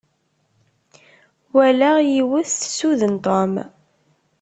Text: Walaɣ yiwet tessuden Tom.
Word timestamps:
Walaɣ 1.53 1.97
yiwet 2.11 2.47
tessuden 2.59 3.15
Tom. 3.25 3.53